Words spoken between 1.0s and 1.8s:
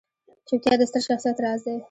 شخصیت راز دی.